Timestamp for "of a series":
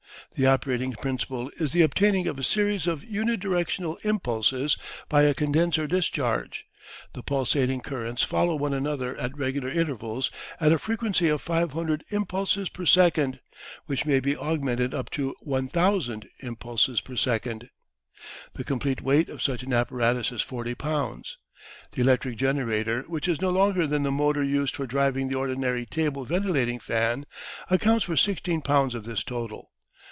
2.25-2.87